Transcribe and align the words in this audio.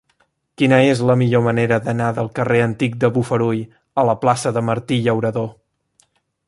Quina 0.59 0.77
és 0.93 1.03
la 1.09 1.15
millor 1.21 1.43
manera 1.47 1.77
d'anar 1.87 2.07
del 2.21 2.31
carrer 2.39 2.63
Antic 2.69 2.97
de 3.05 3.13
Bofarull 3.19 3.63
a 4.05 4.09
la 4.11 4.19
plaça 4.25 4.57
de 4.57 4.69
Martí 4.71 5.01
Llauradó? 5.09 5.47